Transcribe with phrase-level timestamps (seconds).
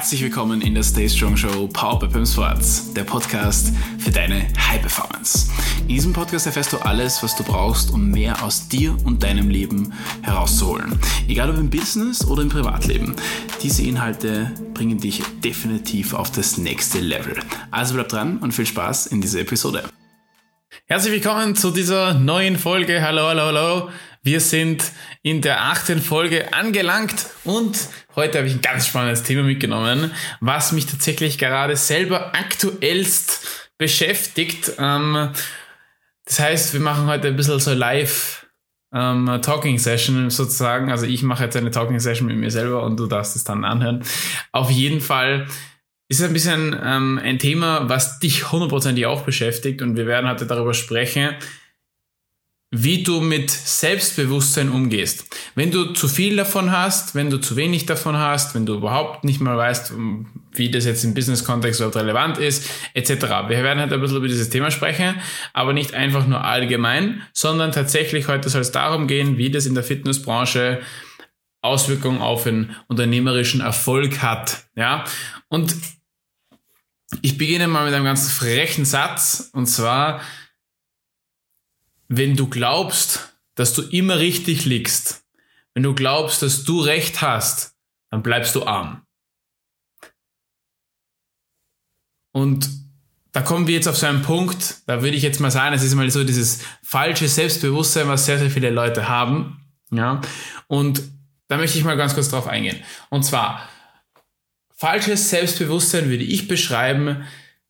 [0.00, 4.46] Herzlich willkommen in der Stay Strong Show Power by Pim Sports, der Podcast für deine
[4.58, 5.50] High Performance.
[5.82, 9.50] In diesem Podcast erfährst du alles, was du brauchst, um mehr aus dir und deinem
[9.50, 9.92] Leben
[10.22, 10.98] herauszuholen.
[11.28, 13.14] Egal ob im Business oder im Privatleben.
[13.62, 17.38] Diese Inhalte bringen dich definitiv auf das nächste Level.
[17.70, 19.84] Also bleib dran und viel Spaß in dieser Episode.
[20.86, 23.02] Herzlich willkommen zu dieser neuen Folge.
[23.02, 23.90] Hallo, hallo, hallo.
[24.22, 24.84] Wir sind
[25.22, 30.72] in der achten Folge angelangt und heute habe ich ein ganz spannendes Thema mitgenommen, was
[30.72, 34.72] mich tatsächlich gerade selber aktuellst beschäftigt.
[34.78, 35.30] Ähm,
[36.26, 38.46] das heißt, wir machen heute ein bisschen so live
[38.92, 40.90] ähm, Talking Session sozusagen.
[40.90, 43.64] Also ich mache jetzt eine Talking Session mit mir selber und du darfst es dann
[43.64, 44.04] anhören.
[44.52, 45.46] Auf jeden Fall
[46.08, 50.44] ist ein bisschen ähm, ein Thema, was dich hundertprozentig auch beschäftigt und wir werden heute
[50.44, 51.36] darüber sprechen,
[52.72, 55.24] wie du mit Selbstbewusstsein umgehst.
[55.56, 59.24] Wenn du zu viel davon hast, wenn du zu wenig davon hast, wenn du überhaupt
[59.24, 59.92] nicht mal weißt,
[60.52, 63.10] wie das jetzt im Business-Kontext überhaupt relevant ist, etc.
[63.48, 65.16] Wir werden heute ein bisschen über dieses Thema sprechen,
[65.52, 69.74] aber nicht einfach nur allgemein, sondern tatsächlich heute soll es darum gehen, wie das in
[69.74, 70.80] der Fitnessbranche
[71.62, 74.64] Auswirkungen auf einen unternehmerischen Erfolg hat.
[74.76, 75.04] Ja,
[75.48, 75.74] und
[77.22, 80.20] ich beginne mal mit einem ganz frechen Satz, und zwar,
[82.12, 85.24] wenn du glaubst, dass du immer richtig liegst,
[85.74, 87.76] wenn du glaubst, dass du recht hast,
[88.10, 89.06] dann bleibst du arm.
[92.32, 92.68] Und
[93.30, 95.84] da kommen wir jetzt auf so einen Punkt, da würde ich jetzt mal sagen, es
[95.84, 99.64] ist mal so dieses falsche Selbstbewusstsein, was sehr, sehr viele Leute haben.
[99.92, 100.20] Ja.
[100.66, 101.02] Und
[101.46, 102.82] da möchte ich mal ganz kurz drauf eingehen.
[103.08, 103.68] Und zwar,
[104.74, 107.24] falsches Selbstbewusstsein würde ich beschreiben,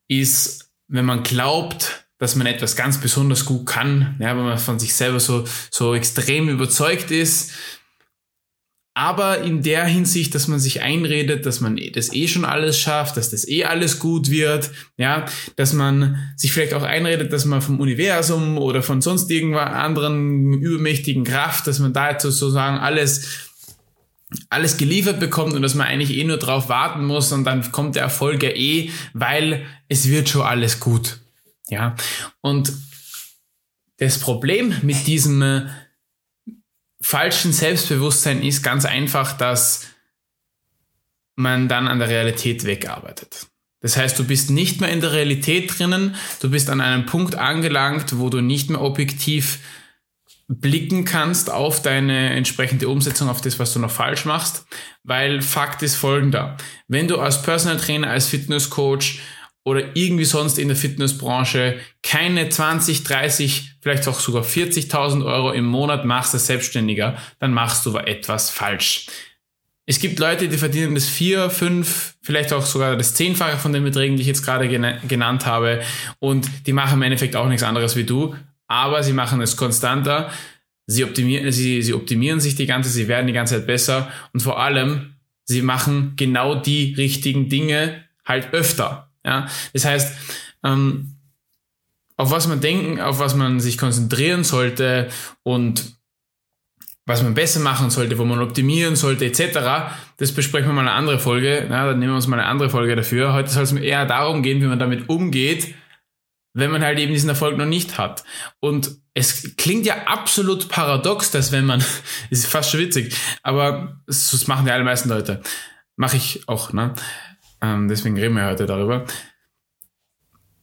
[0.09, 4.79] ist, wenn man glaubt, dass man etwas ganz besonders gut kann, ja, wenn man von
[4.79, 7.53] sich selber so, so extrem überzeugt ist.
[8.93, 13.17] Aber in der Hinsicht, dass man sich einredet, dass man das eh schon alles schafft,
[13.17, 15.25] dass das eh alles gut wird, ja,
[15.57, 20.53] dass man sich vielleicht auch einredet, dass man vom Universum oder von sonst irgendeiner anderen
[20.53, 23.49] übermächtigen Kraft, dass man da jetzt sozusagen alles
[24.49, 27.97] alles geliefert bekommt und dass man eigentlich eh nur drauf warten muss und dann kommt
[27.97, 31.20] der Erfolg ja eh, weil es wird schon alles gut.
[31.71, 31.97] Ja,
[32.41, 32.73] und
[33.99, 35.67] das Problem mit diesem äh,
[37.01, 39.87] falschen Selbstbewusstsein ist ganz einfach, dass
[41.37, 43.47] man dann an der Realität wegarbeitet.
[43.81, 47.37] Das heißt, du bist nicht mehr in der Realität drinnen, du bist an einem Punkt
[47.37, 49.61] angelangt, wo du nicht mehr objektiv
[50.49, 54.67] blicken kannst auf deine entsprechende Umsetzung, auf das, was du noch falsch machst,
[55.05, 56.57] weil Fakt ist folgender.
[56.89, 59.21] Wenn du als Personal Trainer, als Fitness Coach
[59.65, 65.67] oder irgendwie sonst in der Fitnessbranche keine 20, 30, vielleicht auch sogar 40.000 Euro im
[65.67, 69.07] Monat machst als Selbstständiger, dann machst du etwas falsch.
[69.87, 73.83] Es gibt Leute, die verdienen das vier, fünf, vielleicht auch sogar das Zehnfache von den
[73.83, 75.83] Beträgen, die ich jetzt gerade genannt habe.
[76.21, 78.37] Und die machen im Endeffekt auch nichts anderes wie du,
[78.69, 80.31] aber sie machen es konstanter.
[80.87, 84.41] Sie optimieren, sie, sie optimieren sich die ganze, sie werden die ganze Zeit besser und
[84.41, 89.10] vor allem, sie machen genau die richtigen Dinge halt öfter.
[89.25, 90.17] Ja, das heißt,
[90.65, 91.17] ähm,
[92.17, 95.09] auf was man denken, auf was man sich konzentrieren sollte
[95.43, 95.95] und
[97.07, 99.95] was man besser machen sollte, wo man optimieren sollte, etc.
[100.19, 101.67] Das besprechen wir mal eine andere Folge.
[101.69, 103.33] Ja, dann nehmen wir uns mal eine andere Folge dafür.
[103.33, 105.75] Heute soll es eher darum gehen, wie man damit umgeht,
[106.53, 108.23] wenn man halt eben diesen Erfolg noch nicht hat.
[108.61, 111.83] Und es klingt ja absolut paradox, dass wenn man,
[112.31, 115.43] ist fast schon witzig, aber das machen die allermeisten Leute.
[115.97, 116.95] Mache ich auch, ne?
[117.63, 119.07] Ähm, deswegen reden wir heute darüber.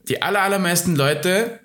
[0.08, 1.60] Die aller, allermeisten Leute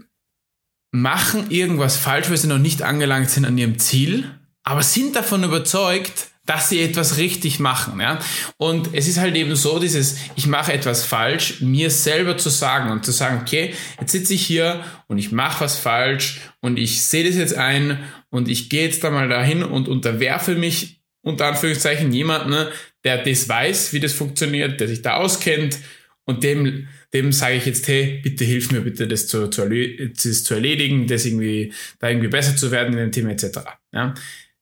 [0.90, 4.30] machen irgendwas falsch, weil sie noch nicht angelangt sind an ihrem Ziel,
[4.62, 8.00] aber sind davon überzeugt, dass sie etwas richtig machen.
[8.00, 8.18] Ja?
[8.56, 12.90] Und es ist halt eben so, dieses, ich mache etwas falsch, mir selber zu sagen
[12.90, 17.02] und zu sagen, okay, jetzt sitze ich hier und ich mache was falsch und ich
[17.02, 17.98] sehe das jetzt ein
[18.30, 22.68] und ich gehe jetzt da mal dahin und unterwerfe mich unter Anführungszeichen jemanden,
[23.04, 25.78] der das weiß, wie das funktioniert, der sich da auskennt
[26.24, 30.44] und dem, dem sage ich jetzt, hey, bitte hilf mir bitte, das zu, zu, das
[30.44, 33.58] zu erledigen, das irgendwie, da irgendwie besser zu werden in dem Thema etc.
[33.92, 34.14] Ja.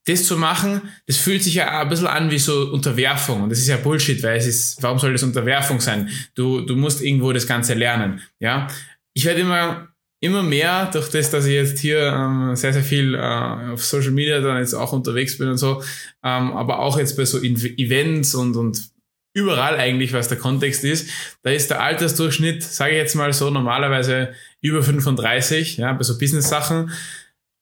[0.05, 3.43] Das zu machen, das fühlt sich ja ein bisschen an wie so Unterwerfung.
[3.43, 6.09] Und das ist ja Bullshit, weil es ist, warum soll das Unterwerfung sein?
[6.33, 8.19] Du, du musst irgendwo das Ganze lernen.
[8.39, 8.67] Ja.
[9.13, 9.90] Ich werde immer
[10.21, 14.11] immer mehr durch das, dass ich jetzt hier ähm, sehr, sehr viel äh, auf Social
[14.11, 15.81] Media dann jetzt auch unterwegs bin und so,
[16.23, 18.91] ähm, aber auch jetzt bei so Events und, und
[19.33, 21.09] überall eigentlich, was der Kontext ist,
[21.41, 26.17] da ist der Altersdurchschnitt, sage ich jetzt mal so, normalerweise über 35, ja, bei so
[26.17, 26.91] Business-Sachen.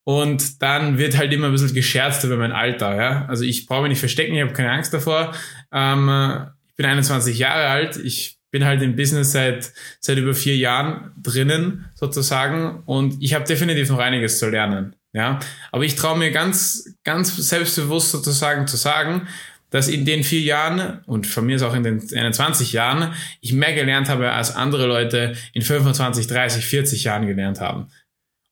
[0.03, 3.25] Und dann wird halt immer ein bisschen gescherzt über mein Alter, ja.
[3.27, 5.33] Also ich brauche mich nicht verstecken, ich habe keine Angst davor.
[5.71, 11.11] Ähm, bin 21 Jahre alt, ich bin halt im Business seit, seit über vier Jahren
[11.21, 14.95] drinnen sozusagen und ich habe definitiv noch einiges zu lernen.
[15.11, 15.39] Ja,
[15.71, 19.27] aber ich traue mir ganz, ganz selbstbewusst sozusagen zu sagen,
[19.71, 23.53] dass in den vier Jahren und von mir ist auch in den 21 Jahren ich
[23.53, 27.87] mehr gelernt habe, als andere Leute in 25, 30, 40 Jahren gelernt haben.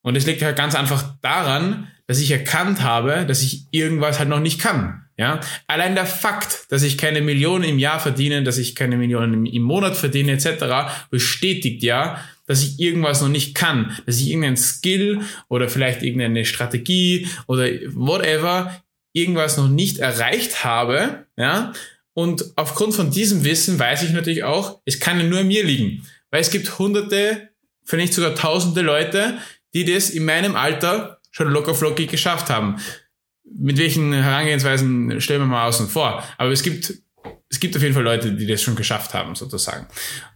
[0.02, 4.28] Und es liegt halt ganz einfach daran, dass ich erkannt habe, dass ich irgendwas halt
[4.28, 5.07] noch nicht kann.
[5.18, 9.46] Ja, allein der Fakt, dass ich keine Millionen im Jahr verdiene, dass ich keine Millionen
[9.46, 14.56] im Monat verdiene etc., bestätigt ja, dass ich irgendwas noch nicht kann, dass ich irgendein
[14.56, 18.80] Skill oder vielleicht irgendeine Strategie oder whatever
[19.12, 21.72] irgendwas noch nicht erreicht habe, ja.
[22.14, 25.64] Und aufgrund von diesem Wissen weiß ich natürlich auch, es kann ja nur an mir
[25.64, 27.48] liegen, weil es gibt hunderte,
[27.84, 29.38] vielleicht sogar tausende Leute,
[29.74, 32.76] die das in meinem Alter schon locker flockig geschafft haben
[33.56, 36.24] mit welchen Herangehensweisen stellen wir mal außen vor.
[36.36, 36.94] Aber es gibt,
[37.48, 39.86] es gibt auf jeden Fall Leute, die das schon geschafft haben, sozusagen.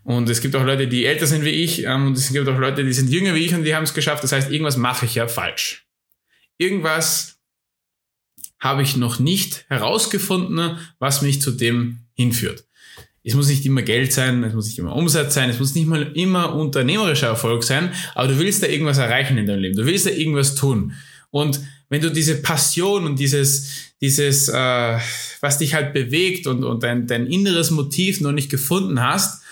[0.05, 2.59] Und es gibt auch Leute, die älter sind wie ich, ähm, und es gibt auch
[2.59, 4.25] Leute, die sind jünger wie ich und die haben es geschafft.
[4.25, 5.87] Das heißt, irgendwas mache ich ja falsch.
[6.59, 7.41] Irgendwas
[8.59, 12.65] habe ich noch nicht herausgefunden, was mich zu dem hinführt.
[13.25, 15.87] Es muss nicht immer Geld sein, es muss nicht immer Umsatz sein, es muss nicht
[15.87, 19.87] mal immer unternehmerischer Erfolg sein, aber du willst da irgendwas erreichen in deinem Leben, du
[19.87, 20.94] willst da irgendwas tun.
[21.31, 21.61] Und
[21.93, 24.99] wenn du diese Passion und dieses, dieses, äh,
[25.41, 29.43] was dich halt bewegt und, und dein, dein inneres Motiv noch nicht gefunden hast,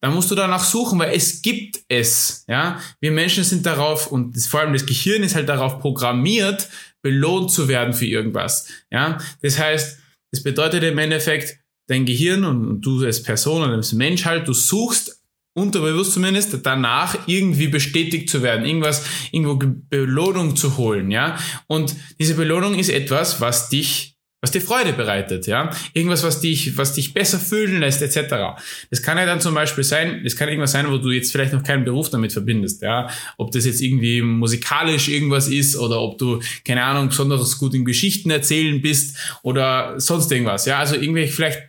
[0.00, 2.46] dann musst du danach suchen, weil es gibt es.
[2.48, 6.70] Ja, wir Menschen sind darauf und vor allem das Gehirn ist halt darauf programmiert,
[7.02, 8.66] belohnt zu werden für irgendwas.
[8.90, 9.98] Ja, das heißt,
[10.32, 14.54] das bedeutet im Endeffekt, dein Gehirn und du als Person und als Mensch halt, du
[14.54, 15.22] suchst
[15.54, 19.58] unterbewusst zumindest, danach irgendwie bestätigt zu werden, irgendwas, irgendwo
[19.88, 21.38] Belohnung zu holen, ja.
[21.66, 24.14] Und diese Belohnung ist etwas, was dich
[24.44, 28.60] was dir Freude bereitet, ja, irgendwas, was dich, was dich besser fühlen lässt, etc.
[28.90, 31.54] Das kann ja dann zum Beispiel sein, das kann irgendwas sein, wo du jetzt vielleicht
[31.54, 33.08] noch keinen Beruf damit verbindest, ja,
[33.38, 37.86] ob das jetzt irgendwie musikalisch irgendwas ist oder ob du keine Ahnung besonders gut in
[37.86, 41.62] Geschichten erzählen bist oder sonst irgendwas, ja, also irgendwie vielleicht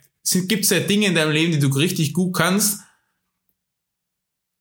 [0.49, 2.81] gibt es ja Dinge in deinem Leben, die du richtig gut kannst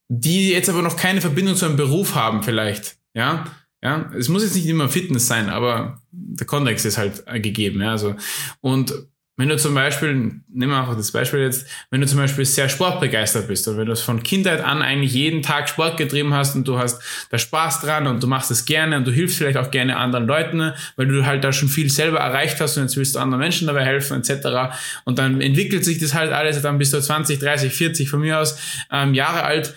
[0.07, 3.45] die jetzt aber noch keine Verbindung zu einem Beruf haben vielleicht, ja,
[3.83, 7.91] ja, es muss jetzt nicht immer Fitness sein, aber der Kontext ist halt gegeben, ja,
[7.91, 8.15] also
[8.61, 8.93] und
[9.37, 12.69] wenn du zum Beispiel, nimm mal einfach das Beispiel jetzt, wenn du zum Beispiel sehr
[12.69, 16.65] sportbegeistert bist oder wenn du von Kindheit an eigentlich jeden Tag Sport getrieben hast und
[16.65, 19.71] du hast da Spaß dran und du machst es gerne und du hilfst vielleicht auch
[19.71, 23.15] gerne anderen Leuten, weil du halt da schon viel selber erreicht hast und jetzt willst
[23.15, 24.73] du anderen Menschen dabei helfen etc.
[25.03, 28.39] Und dann entwickelt sich das halt alles, dann bist du 20, 30, 40 von mir
[28.39, 28.57] aus
[28.89, 29.73] ähm, Jahre alt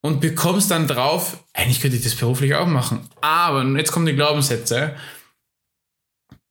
[0.00, 3.08] und bekommst dann drauf, eigentlich könnte ich das beruflich auch machen.
[3.20, 4.94] Aber, jetzt kommen die Glaubenssätze,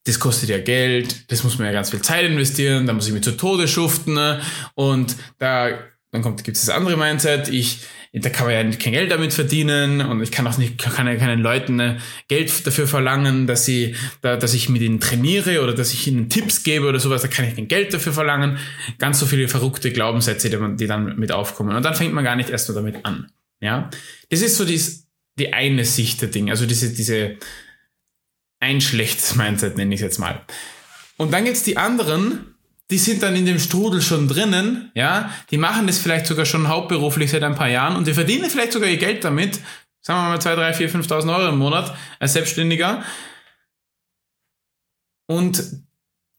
[0.06, 3.14] das kostet ja Geld, das muss man ja ganz viel Zeit investieren, da muss ich
[3.14, 4.42] mir zu Tode schuften ne?
[4.76, 5.70] und da
[6.12, 7.82] dann kommt gibt es das andere Mindset, ich
[8.14, 11.16] da kann man ja kein Geld damit verdienen und ich kann auch nicht kann ja
[11.16, 11.98] keinen Leuten ne,
[12.30, 16.30] Geld dafür verlangen, dass sie da, dass ich mit ihnen trainiere oder dass ich ihnen
[16.30, 18.58] Tipps gebe oder sowas, da kann ich kein Geld dafür verlangen.
[18.98, 22.24] Ganz so viele verrückte Glaubenssätze, die, man, die dann mit aufkommen und dann fängt man
[22.24, 23.30] gar nicht erst nur damit an.
[23.60, 23.90] Ja,
[24.30, 25.08] das ist so dies,
[25.38, 27.38] die eine Sicht der Dinge, also diese, diese
[28.60, 30.42] ein schlechtes Mindset nenne ich jetzt mal.
[31.18, 32.56] Und dann gibt's die anderen,
[32.90, 36.68] die sind dann in dem Strudel schon drinnen, ja, die machen das vielleicht sogar schon
[36.68, 39.60] hauptberuflich seit ein paar Jahren und die verdienen vielleicht sogar ihr Geld damit,
[40.02, 43.04] sagen wir mal 2, 3, 4, 5.000 Euro im Monat als Selbstständiger.
[45.28, 45.64] Und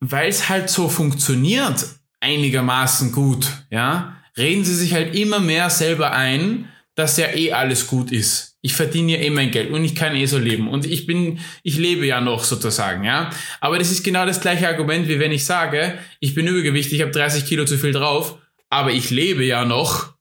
[0.00, 1.86] weil es halt so funktioniert,
[2.20, 7.86] einigermaßen gut, ja, reden sie sich halt immer mehr selber ein, dass ja eh alles
[7.86, 8.58] gut ist.
[8.60, 11.38] Ich verdiene ja eh mein Geld und ich kann eh so leben und ich bin,
[11.62, 13.30] ich lebe ja noch sozusagen, ja.
[13.60, 17.02] Aber das ist genau das gleiche Argument, wie wenn ich sage, ich bin übergewichtig, ich
[17.02, 18.38] habe 30 Kilo zu viel drauf,
[18.68, 20.14] aber ich lebe ja noch.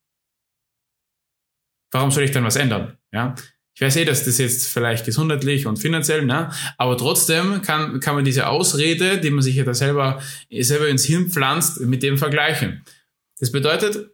[1.92, 3.34] Warum soll ich dann was ändern, ja?
[3.74, 6.52] Ich weiß eh, dass das jetzt vielleicht gesundheitlich und finanziell, ne?
[6.78, 11.06] aber trotzdem kann, kann man diese Ausrede, die man sich ja da selber, selber ins
[11.06, 12.84] Hirn pflanzt, mit dem vergleichen.
[13.40, 14.12] Das bedeutet,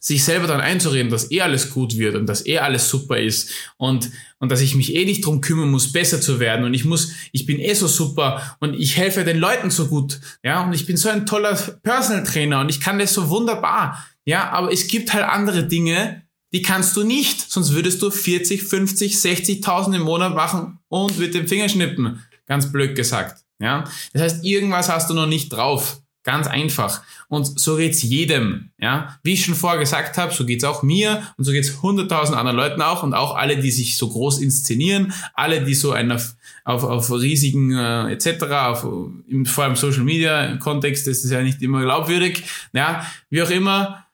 [0.00, 3.50] sich selber dann einzureden, dass eh alles gut wird und dass eh alles super ist
[3.76, 6.84] und, und dass ich mich eh nicht drum kümmern muss, besser zu werden und ich
[6.84, 10.72] muss, ich bin eh so super und ich helfe den Leuten so gut, ja, und
[10.72, 14.72] ich bin so ein toller Personal Trainer und ich kann das so wunderbar, ja, aber
[14.72, 16.22] es gibt halt andere Dinge,
[16.52, 21.34] die kannst du nicht, sonst würdest du 40, 50, 60.000 im Monat machen und mit
[21.34, 23.84] dem Finger schnippen, ganz blöd gesagt, ja.
[24.12, 27.02] Das heißt, irgendwas hast du noch nicht drauf, Ganz einfach.
[27.28, 28.70] Und so geht's jedem.
[28.78, 29.18] Ja?
[29.24, 32.56] Wie ich schon vorher gesagt habe, so geht's auch mir und so geht's hunderttausend anderen
[32.56, 36.34] Leuten auch und auch alle, die sich so groß inszenieren, alle, die so einen auf,
[36.64, 38.86] auf, auf riesigen äh, etc., auf,
[39.28, 42.44] im, vor allem Social Media Kontext, das ist ja nicht immer glaubwürdig.
[42.72, 44.06] Ja, wie auch immer,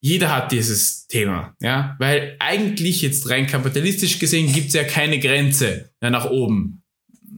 [0.00, 5.90] jeder hat dieses Thema, ja, weil eigentlich jetzt rein kapitalistisch gesehen gibt's ja keine Grenze
[6.02, 6.75] ja, nach oben.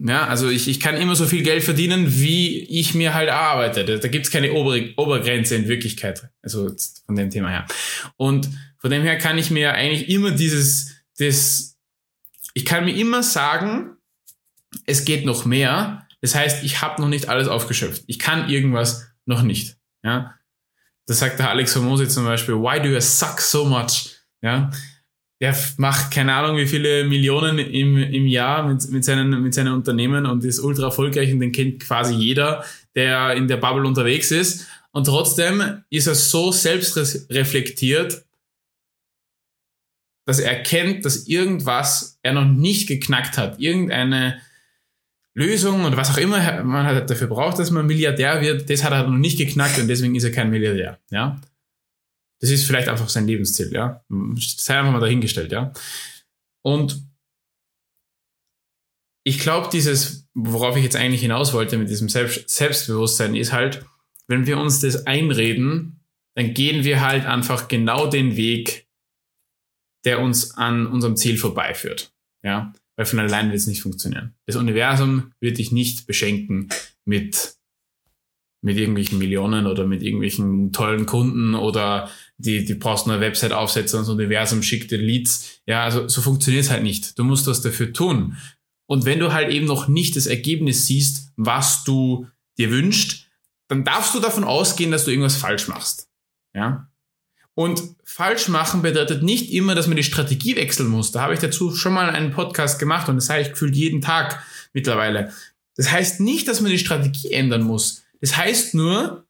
[0.00, 3.84] Ja, also ich, ich kann immer so viel Geld verdienen, wie ich mir halt arbeite.
[3.84, 6.28] Da, da gibt's keine obere, Obergrenze in Wirklichkeit.
[6.42, 6.70] Also
[7.06, 7.66] von dem Thema her.
[8.16, 11.76] Und von dem her kann ich mir eigentlich immer dieses, das,
[12.54, 13.96] ich kann mir immer sagen,
[14.86, 16.06] es geht noch mehr.
[16.20, 18.04] Das heißt, ich habe noch nicht alles aufgeschöpft.
[18.06, 19.76] Ich kann irgendwas noch nicht.
[20.04, 20.34] Ja,
[21.06, 22.54] das sagt der Alex Hormosi zum Beispiel.
[22.54, 24.10] Why do you suck so much?
[24.42, 24.70] Ja,
[25.40, 29.72] der macht keine Ahnung wie viele Millionen im, im Jahr mit, mit, seinen, mit seinen
[29.72, 32.64] Unternehmen und ist ultra erfolgreich und den kennt quasi jeder,
[32.96, 34.66] der in der Bubble unterwegs ist.
[34.90, 38.24] Und trotzdem ist er so selbstreflektiert,
[40.26, 43.60] dass er erkennt, dass irgendwas er noch nicht geknackt hat.
[43.60, 44.40] Irgendeine
[45.34, 48.92] Lösung und was auch immer man halt dafür braucht, dass man Milliardär wird, das hat
[48.92, 50.98] er noch nicht geknackt und deswegen ist er kein Milliardär.
[51.10, 51.40] Ja,
[52.40, 54.04] das ist vielleicht einfach sein Lebensziel, ja.
[54.36, 55.72] Sei einfach mal dahingestellt, ja.
[56.64, 57.02] Und
[59.24, 63.84] ich glaube, dieses, worauf ich jetzt eigentlich hinaus wollte mit diesem Selbst Selbstbewusstsein, ist halt,
[64.26, 66.00] wenn wir uns das einreden,
[66.34, 68.86] dann gehen wir halt einfach genau den Weg,
[70.04, 72.12] der uns an unserem Ziel vorbeiführt.
[72.44, 74.34] Ja, weil von allein wird es nicht funktionieren.
[74.46, 76.68] Das Universum wird dich nicht beschenken
[77.04, 77.58] mit
[78.60, 83.98] mit irgendwelchen Millionen oder mit irgendwelchen tollen Kunden oder die, die brauchst eine Website aufsetzen
[83.98, 85.60] und das Universum schickt dir Leads.
[85.66, 87.18] Ja, also so funktioniert es halt nicht.
[87.18, 88.36] Du musst was dafür tun.
[88.86, 92.26] Und wenn du halt eben noch nicht das Ergebnis siehst, was du
[92.56, 93.26] dir wünschst,
[93.68, 96.08] dann darfst du davon ausgehen, dass du irgendwas falsch machst.
[96.54, 96.88] Ja.
[97.54, 101.10] Und falsch machen bedeutet nicht immer, dass man die Strategie wechseln muss.
[101.10, 104.00] Da habe ich dazu schon mal einen Podcast gemacht und das sage ich gefühlt jeden
[104.00, 104.42] Tag
[104.72, 105.32] mittlerweile.
[105.76, 108.04] Das heißt nicht, dass man die Strategie ändern muss.
[108.20, 109.27] Das heißt nur,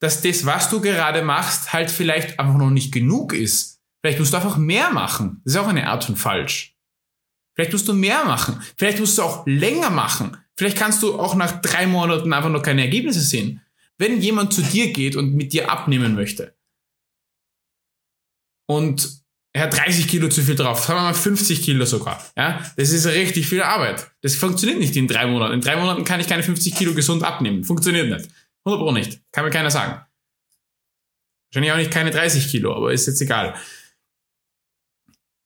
[0.00, 3.80] dass das, was du gerade machst, halt vielleicht einfach noch nicht genug ist.
[4.02, 5.40] Vielleicht musst du einfach mehr machen.
[5.44, 6.76] Das ist auch eine Art von falsch.
[7.54, 8.60] Vielleicht musst du mehr machen.
[8.76, 10.36] Vielleicht musst du auch länger machen.
[10.56, 13.62] Vielleicht kannst du auch nach drei Monaten einfach noch keine Ergebnisse sehen.
[13.98, 16.54] Wenn jemand zu dir geht und mit dir abnehmen möchte
[18.66, 19.24] und
[19.54, 22.22] er hat 30 Kilo zu viel drauf, sagen wir mal 50 Kilo sogar.
[22.36, 24.10] Ja, das ist richtig viel Arbeit.
[24.20, 25.54] Das funktioniert nicht in drei Monaten.
[25.54, 27.64] In drei Monaten kann ich keine 50 Kilo gesund abnehmen.
[27.64, 28.28] Funktioniert nicht.
[28.66, 29.22] 100 Pro nicht.
[29.32, 30.04] Kann mir keiner sagen.
[31.48, 33.54] Wahrscheinlich auch nicht keine 30 Kilo, aber ist jetzt egal.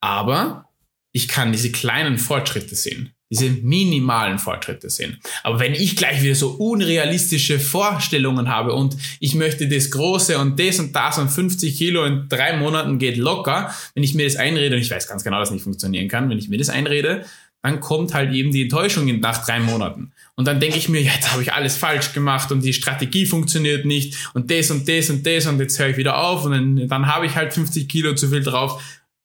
[0.03, 0.73] Aber
[1.12, 5.19] ich kann diese kleinen Fortschritte sehen diese minimalen Fortschritte sehen.
[5.45, 10.59] Aber wenn ich gleich wieder so unrealistische Vorstellungen habe und ich möchte das Große und
[10.59, 14.37] das und das und 50 Kilo in drei Monaten geht locker, wenn ich mir das
[14.37, 17.25] einrede und ich weiß ganz genau, dass nicht funktionieren kann, wenn ich mir das einrede,
[17.63, 20.13] dann kommt halt eben die Enttäuschung nach drei Monaten.
[20.35, 23.85] Und dann denke ich mir, jetzt habe ich alles falsch gemacht und die Strategie funktioniert
[23.85, 26.89] nicht und das und das und das und jetzt höre ich wieder auf und dann,
[26.89, 28.83] dann habe ich halt 50 Kilo zu viel drauf.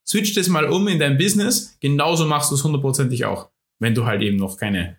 [0.08, 3.50] Switch das mal um in dein Business, genauso machst du es hundertprozentig auch
[3.86, 4.98] wenn du halt eben noch keine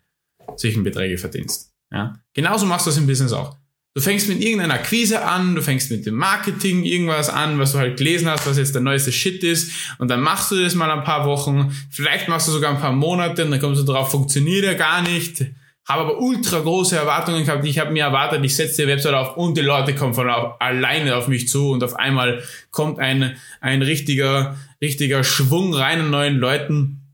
[0.54, 1.72] solchen Beträge verdienst.
[1.92, 2.14] Ja?
[2.34, 3.56] Genauso machst du das im Business auch.
[3.94, 7.78] Du fängst mit irgendeiner Akquise an, du fängst mit dem Marketing irgendwas an, was du
[7.78, 10.90] halt gelesen hast, was jetzt der neueste Shit ist, und dann machst du das mal
[10.90, 14.10] ein paar Wochen, vielleicht machst du sogar ein paar Monate, und dann kommst du drauf,
[14.10, 15.46] funktioniert ja gar nicht,
[15.88, 19.36] habe aber ultra große Erwartungen gehabt, ich habe mir erwartet, ich setze die Website auf
[19.36, 23.82] und die Leute kommen von alleine auf mich zu und auf einmal kommt ein, ein
[23.82, 27.05] richtiger, richtiger Schwung rein an neuen Leuten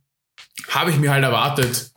[0.68, 1.92] habe ich mir halt erwartet,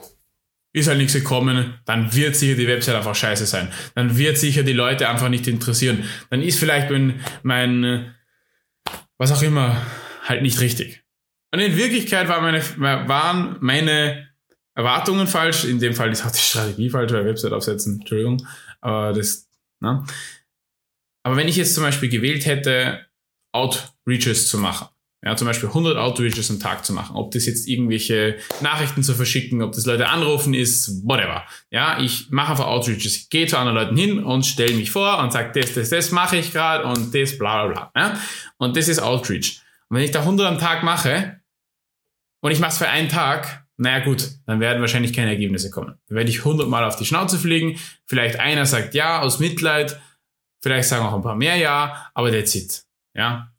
[0.74, 3.72] ist halt nichts gekommen, dann wird sicher die Website einfach scheiße sein.
[3.95, 6.03] Dann wird sicher die Leute einfach nicht interessieren.
[6.29, 8.13] Dann ist vielleicht mein, mein
[9.17, 9.81] was auch immer,
[10.24, 11.03] halt nicht richtig.
[11.53, 12.62] Und in Wirklichkeit war meine,
[13.07, 14.27] waren meine
[14.74, 15.63] Erwartungen falsch.
[15.63, 18.01] In dem Fall ist auch die Strategie falsch, weil Website aufsetzen.
[18.01, 18.45] Entschuldigung.
[18.81, 19.48] Aber das,
[19.79, 20.03] ne?
[21.24, 23.05] Aber wenn ich jetzt zum Beispiel gewählt hätte,
[23.53, 24.89] Outreaches zu machen,
[25.25, 27.15] ja, zum Beispiel 100 Outreaches am Tag zu machen.
[27.15, 31.44] Ob das jetzt irgendwelche Nachrichten zu verschicken, ob das Leute anrufen ist, whatever.
[31.72, 33.17] Ja, ich mache einfach Outreaches.
[33.17, 36.12] Ich gehe zu anderen Leuten hin und stelle mich vor und sage, das, das, das
[36.12, 37.91] mache ich gerade und das, bla, bla, bla.
[37.96, 38.20] Ja?
[38.58, 39.62] Und das ist Outreach.
[39.89, 41.41] Und wenn ich da 100 am Tag mache
[42.41, 45.98] und ich mache es für einen Tag, naja gut, dann werden wahrscheinlich keine Ergebnisse kommen.
[46.08, 47.79] Dann werde ich 100 Mal auf die Schnauze fliegen.
[48.05, 50.00] Vielleicht einer sagt ja aus Mitleid.
[50.62, 52.86] Vielleicht sagen auch ein paar mehr ja, aber that's it.
[53.15, 53.51] Ja,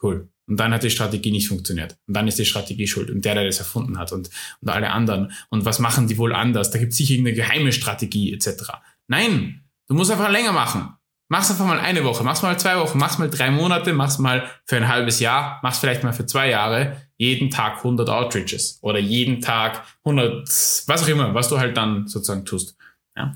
[0.00, 0.28] cool.
[0.48, 1.98] Und dann hat die Strategie nicht funktioniert.
[2.06, 3.10] Und dann ist die Strategie schuld.
[3.10, 5.32] Und der, der das erfunden hat und, und alle anderen.
[5.50, 6.70] Und was machen die wohl anders?
[6.70, 8.72] Da gibt es sicher irgendeine geheime Strategie etc.
[9.06, 10.94] Nein, Du musst einfach länger machen.
[11.30, 14.48] Mach's einfach mal eine Woche, mach's mal zwei Wochen, mach's mal drei Monate, mach's mal
[14.64, 18.98] für ein halbes Jahr, mach's vielleicht mal für zwei Jahre, jeden Tag 100 Outreaches oder
[18.98, 20.48] jeden Tag 100,
[20.86, 22.76] was auch immer, was du halt dann sozusagen tust.
[23.16, 23.34] Ja.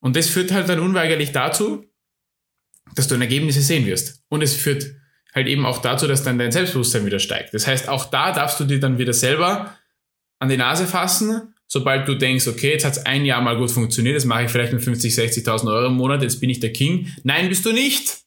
[0.00, 1.84] Und das führt halt dann unweigerlich dazu,
[2.94, 4.22] dass du Ergebnisse sehen wirst.
[4.28, 4.86] Und es führt
[5.34, 7.54] halt eben auch dazu, dass dann dein Selbstbewusstsein wieder steigt.
[7.54, 9.76] Das heißt, auch da darfst du dir dann wieder selber
[10.38, 13.70] an die Nase fassen sobald du denkst, okay, jetzt hat es ein Jahr mal gut
[13.70, 16.72] funktioniert, das mache ich vielleicht mit 50, 60.000 Euro im Monat, jetzt bin ich der
[16.72, 17.12] King.
[17.24, 18.20] Nein, bist du nicht.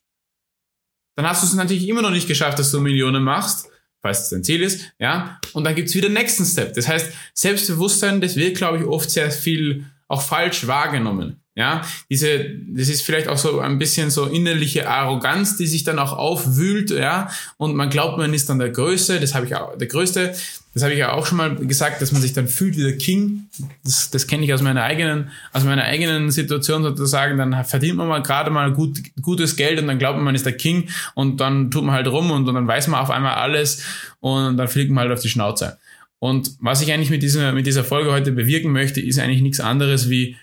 [1.16, 3.68] Dann hast du es natürlich immer noch nicht geschafft, dass du Millionen machst,
[4.00, 5.40] falls es dein Ziel ist, ja.
[5.52, 6.74] Und dann gibt's wieder den nächsten Step.
[6.74, 11.42] Das heißt, Selbstbewusstsein, das wird, glaube ich, oft sehr viel auch falsch wahrgenommen.
[11.60, 15.98] Ja, diese, das ist vielleicht auch so ein bisschen so innerliche Arroganz, die sich dann
[15.98, 19.76] auch aufwühlt, ja, und man glaubt, man ist dann der Größte, das habe ich auch,
[19.76, 20.34] der Größte,
[20.72, 22.96] das habe ich ja auch schon mal gesagt, dass man sich dann fühlt wie der
[22.96, 23.50] King.
[23.84, 27.36] Das, das kenne ich aus meiner eigenen, aus meiner eigenen Situation sozusagen.
[27.36, 30.46] Dann verdient man mal gerade mal gut, gutes Geld und dann glaubt man, man ist
[30.46, 33.34] der King und dann tut man halt rum und, und dann weiß man auf einmal
[33.34, 33.82] alles
[34.20, 35.76] und dann fliegt man halt auf die Schnauze.
[36.20, 39.60] Und was ich eigentlich mit dieser, mit dieser Folge heute bewirken möchte, ist eigentlich nichts
[39.60, 40.36] anderes wie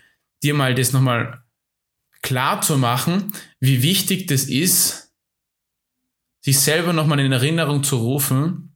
[0.44, 1.44] dir mal das nochmal
[2.22, 5.14] klar zu machen, wie wichtig das ist,
[6.42, 8.76] sich selber nochmal in Erinnerung zu rufen,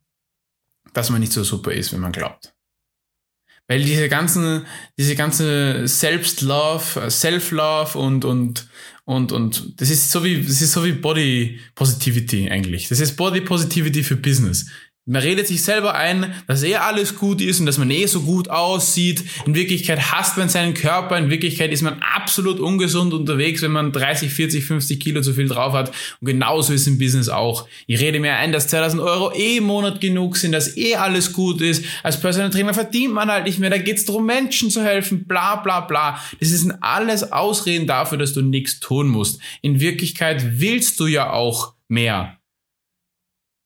[0.93, 2.53] dass man nicht so super ist, wie man glaubt.
[3.67, 4.65] Weil diese ganzen,
[4.97, 8.67] diese ganze Selbstlove, Self-Love und, und,
[9.05, 12.89] und, und, das ist so wie, das ist so wie Body Positivity eigentlich.
[12.89, 14.69] Das ist Body Positivity für Business.
[15.07, 18.21] Man redet sich selber ein, dass eh alles gut ist und dass man eh so
[18.21, 19.23] gut aussieht.
[19.47, 21.17] In Wirklichkeit hasst man seinen Körper.
[21.17, 25.47] In Wirklichkeit ist man absolut ungesund unterwegs, wenn man 30, 40, 50 Kilo zu viel
[25.47, 25.89] drauf hat.
[26.19, 27.67] Und genauso ist im Business auch.
[27.87, 31.33] Ich rede mir ein, dass 2000 Euro eh im Monat genug sind, dass eh alles
[31.33, 31.83] gut ist.
[32.03, 33.71] Als Personal Trainer verdient man halt nicht mehr.
[33.71, 35.25] Da geht's darum, Menschen zu helfen.
[35.25, 36.21] Bla, bla, bla.
[36.39, 39.39] Das sind alles Ausreden dafür, dass du nichts tun musst.
[39.63, 42.37] In Wirklichkeit willst du ja auch mehr.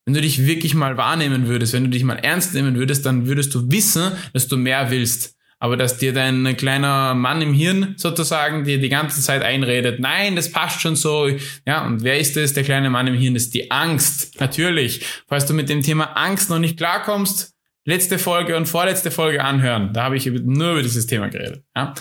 [0.06, 3.26] Wenn du dich wirklich mal wahrnehmen würdest, wenn du dich mal ernst nehmen würdest, dann
[3.26, 5.34] würdest du wissen, dass du mehr willst.
[5.58, 10.36] Aber dass dir dein kleiner Mann im Hirn sozusagen dir die ganze Zeit einredet, nein,
[10.36, 11.28] das passt schon so.
[11.66, 12.52] Ja, und wer ist das?
[12.52, 14.38] Der kleine Mann im Hirn das ist die Angst.
[14.38, 15.04] Natürlich.
[15.26, 17.54] Falls du mit dem Thema Angst noch nicht klarkommst,
[17.84, 19.92] letzte Folge und vorletzte Folge anhören.
[19.92, 21.64] Da habe ich nur über dieses Thema geredet.
[21.74, 21.94] Ja?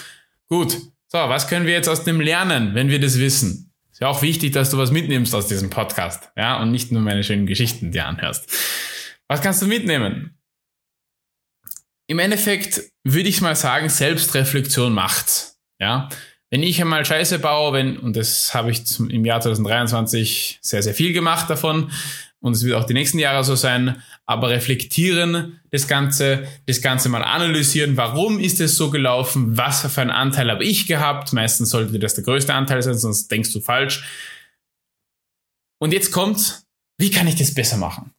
[0.47, 0.77] Gut.
[1.07, 3.71] So, was können wir jetzt aus dem lernen, wenn wir das wissen?
[3.95, 7.01] Ist ja auch wichtig, dass du was mitnimmst aus diesem Podcast, ja, und nicht nur
[7.01, 8.51] meine schönen Geschichten dir anhörst.
[9.29, 10.37] Was kannst du mitnehmen?
[12.05, 16.09] Im Endeffekt würde ich mal sagen, Selbstreflexion macht's, ja.
[16.49, 20.83] Wenn ich einmal Scheiße baue, wenn, und das habe ich zum, im Jahr 2023 sehr,
[20.83, 21.89] sehr viel gemacht davon,
[22.45, 27.09] und es wird auch die nächsten Jahre so sein, aber reflektieren das Ganze, das Ganze
[27.09, 31.71] mal analysieren, warum ist es so gelaufen, was für einen Anteil habe ich gehabt, meistens
[31.71, 34.05] sollte das der größte Anteil sein, sonst denkst du falsch.
[35.79, 36.61] Und jetzt kommt,
[36.99, 38.11] wie kann ich das besser machen?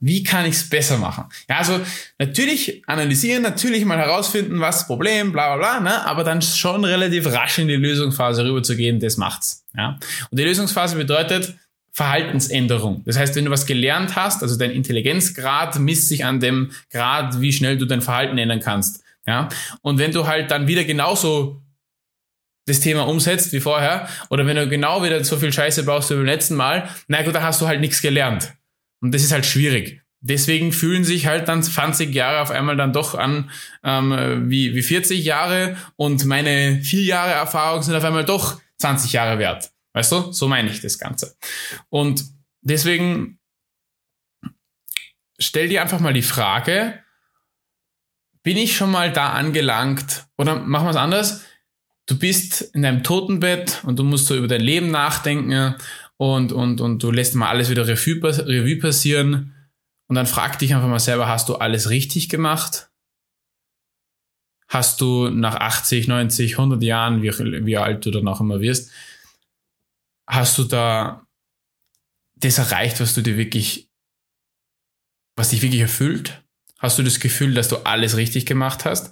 [0.00, 1.26] Wie kann ich es besser machen?
[1.50, 1.78] Ja, also
[2.18, 6.06] natürlich analysieren, natürlich mal herausfinden, was das Problem, bla bla bla, ne?
[6.06, 9.66] aber dann schon relativ rasch in die Lösungsphase rüberzugehen, das macht's.
[9.76, 9.98] Ja?
[10.30, 11.54] Und die Lösungsphase bedeutet,
[11.94, 13.02] Verhaltensänderung.
[13.06, 17.40] Das heißt, wenn du was gelernt hast, also dein Intelligenzgrad misst sich an dem Grad,
[17.40, 19.04] wie schnell du dein Verhalten ändern kannst.
[19.26, 19.48] Ja?
[19.80, 21.62] Und wenn du halt dann wieder genauso
[22.66, 26.14] das Thema umsetzt wie vorher, oder wenn du genau wieder so viel Scheiße baust wie
[26.14, 28.54] beim letzten Mal, na gut, da hast du halt nichts gelernt.
[29.00, 30.02] Und das ist halt schwierig.
[30.20, 33.50] Deswegen fühlen sich halt dann 20 Jahre auf einmal dann doch an
[33.84, 39.12] ähm, wie, wie 40 Jahre und meine vier Jahre Erfahrung sind auf einmal doch 20
[39.12, 39.70] Jahre wert.
[39.94, 40.32] Weißt du?
[40.32, 41.36] So meine ich das Ganze.
[41.88, 42.24] Und
[42.60, 43.38] deswegen
[45.38, 47.00] stell dir einfach mal die Frage,
[48.42, 50.26] bin ich schon mal da angelangt?
[50.36, 51.44] Oder machen wir es anders.
[52.06, 55.76] Du bist in deinem Totenbett und du musst so über dein Leben nachdenken
[56.16, 59.54] und, und, und du lässt mal alles wieder Revue, passieren.
[60.06, 62.90] Und dann frag dich einfach mal selber, hast du alles richtig gemacht?
[64.68, 67.30] Hast du nach 80, 90, 100 Jahren, wie,
[67.64, 68.90] wie alt du dann auch immer wirst,
[70.26, 71.26] hast du da
[72.36, 73.88] das erreicht, was du dir wirklich,
[75.36, 76.44] was dich wirklich erfüllt?
[76.78, 79.10] Hast du das Gefühl, dass du alles richtig gemacht hast?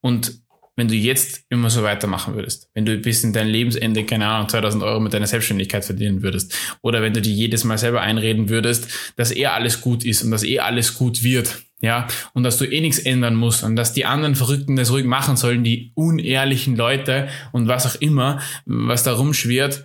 [0.00, 0.44] Und
[0.76, 4.48] wenn du jetzt immer so weitermachen würdest, wenn du bis in dein Lebensende, keine Ahnung,
[4.48, 8.48] 2000 Euro mit deiner Selbstständigkeit verdienen würdest, oder wenn du dir jedes Mal selber einreden
[8.48, 12.58] würdest, dass eh alles gut ist und dass eh alles gut wird, ja, und dass
[12.58, 15.92] du eh nichts ändern musst und dass die anderen Verrückten das ruhig machen sollen, die
[15.94, 19.84] unehrlichen Leute und was auch immer, was da rumschwirrt,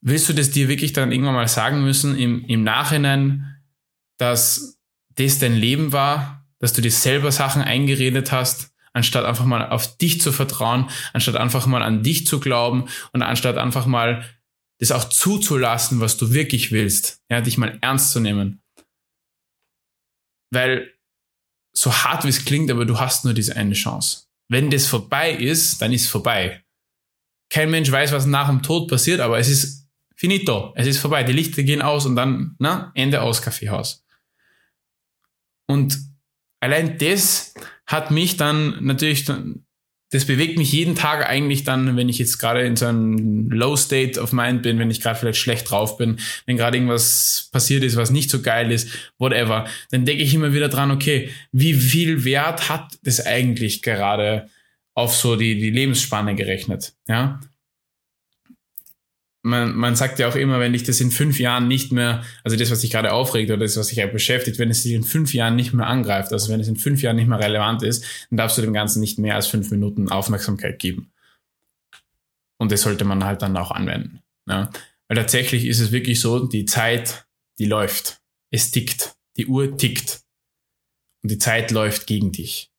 [0.00, 3.56] willst du das dir wirklich dann irgendwann mal sagen müssen im, im Nachhinein,
[4.18, 4.78] dass
[5.14, 9.96] das dein Leben war, dass du dir selber Sachen eingeredet hast, anstatt einfach mal auf
[9.96, 14.24] dich zu vertrauen, anstatt einfach mal an dich zu glauben und anstatt einfach mal
[14.80, 18.62] das auch zuzulassen, was du wirklich willst, ja, dich mal ernst zu nehmen.
[20.52, 20.94] Weil
[21.76, 24.26] so hart wie es klingt, aber du hast nur diese eine Chance.
[24.48, 26.64] Wenn das vorbei ist, dann ist es vorbei.
[27.50, 29.87] Kein Mensch weiß, was nach dem Tod passiert, aber es ist
[30.18, 30.72] finito.
[30.74, 31.22] Es ist vorbei.
[31.22, 34.04] Die Lichter gehen aus und dann, na, Ende aus Kaffeehaus.
[35.66, 35.96] Und
[36.60, 37.54] allein das
[37.86, 39.26] hat mich dann natürlich,
[40.10, 43.76] das bewegt mich jeden Tag eigentlich dann, wenn ich jetzt gerade in so einem Low
[43.76, 47.84] State of Mind bin, wenn ich gerade vielleicht schlecht drauf bin, wenn gerade irgendwas passiert
[47.84, 51.74] ist, was nicht so geil ist, whatever, dann denke ich immer wieder dran, okay, wie
[51.74, 54.48] viel Wert hat das eigentlich gerade
[54.94, 57.38] auf so die, die Lebensspanne gerechnet, ja?
[59.48, 62.56] Man, man sagt ja auch immer, wenn dich das in fünf Jahren nicht mehr, also
[62.56, 65.04] das, was dich gerade aufregt oder das, was dich halt beschäftigt, wenn es dich in
[65.04, 68.04] fünf Jahren nicht mehr angreift, also wenn es in fünf Jahren nicht mehr relevant ist,
[68.30, 71.10] dann darfst du dem Ganzen nicht mehr als fünf Minuten Aufmerksamkeit geben.
[72.58, 74.20] Und das sollte man halt dann auch anwenden.
[74.48, 74.70] Ja?
[75.08, 77.26] Weil tatsächlich ist es wirklich so, die Zeit,
[77.58, 78.20] die läuft.
[78.50, 79.14] Es tickt.
[79.36, 80.20] Die Uhr tickt.
[81.22, 82.70] Und die Zeit läuft gegen dich.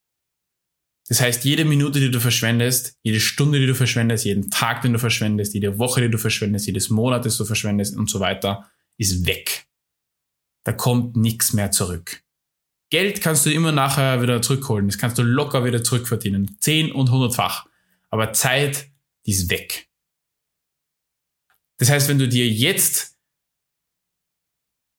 [1.10, 4.92] Das heißt, jede Minute, die du verschwendest, jede Stunde, die du verschwendest, jeden Tag, den
[4.92, 8.70] du verschwendest, jede Woche, die du verschwendest, jedes Monat, das du verschwendest und so weiter,
[8.96, 9.66] ist weg.
[10.62, 12.22] Da kommt nichts mehr zurück.
[12.90, 14.86] Geld kannst du immer nachher wieder zurückholen.
[14.86, 16.56] Das kannst du locker wieder zurückverdienen.
[16.60, 17.66] Zehn und hundertfach.
[18.10, 18.88] Aber Zeit,
[19.26, 19.88] die ist weg.
[21.78, 23.18] Das heißt, wenn du dir jetzt,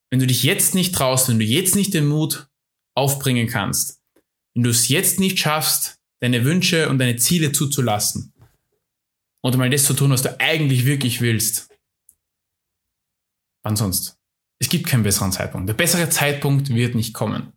[0.09, 2.49] wenn du dich jetzt nicht traust, wenn du jetzt nicht den Mut
[2.95, 4.01] aufbringen kannst,
[4.53, 8.33] wenn du es jetzt nicht schaffst, deine Wünsche und deine Ziele zuzulassen
[9.41, 11.69] und mal das zu tun, was du eigentlich wirklich willst.
[13.63, 14.17] Wann sonst?
[14.59, 15.67] Es gibt keinen besseren Zeitpunkt.
[15.67, 17.53] Der bessere Zeitpunkt wird nicht kommen.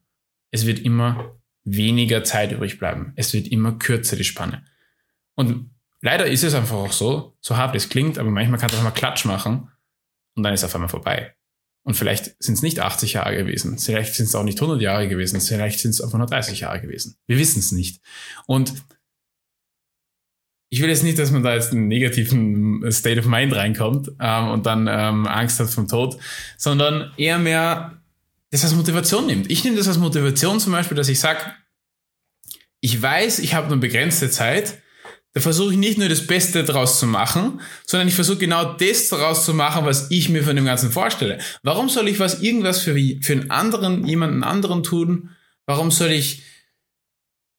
[0.50, 3.12] Es wird immer weniger Zeit übrig bleiben.
[3.16, 4.64] Es wird immer kürzer die Spanne.
[5.34, 8.78] Und leider ist es einfach auch so, so hart es klingt, aber manchmal kannst du
[8.78, 9.70] einfach mal Klatsch machen
[10.34, 11.34] und dann ist es auf einmal vorbei.
[11.84, 15.06] Und vielleicht sind es nicht 80 Jahre gewesen, vielleicht sind es auch nicht 100 Jahre
[15.06, 17.16] gewesen, vielleicht sind es einfach nur 30 Jahre gewesen.
[17.26, 18.00] Wir wissen es nicht.
[18.46, 18.72] Und
[20.70, 24.10] ich will jetzt nicht, dass man da jetzt in einen negativen State of Mind reinkommt
[24.18, 26.18] ähm, und dann ähm, Angst hat vom Tod,
[26.56, 28.02] sondern eher mehr
[28.50, 29.50] das als Motivation nimmt.
[29.50, 31.40] Ich nehme das als Motivation zum Beispiel, dass ich sage,
[32.80, 34.82] ich weiß, ich habe nur begrenzte Zeit
[35.34, 39.08] da versuche ich nicht nur das Beste daraus zu machen, sondern ich versuche genau das
[39.08, 41.38] daraus zu machen, was ich mir von dem Ganzen vorstelle.
[41.64, 45.30] Warum soll ich was irgendwas für, für einen anderen, jemanden anderen tun?
[45.66, 46.42] Warum soll ich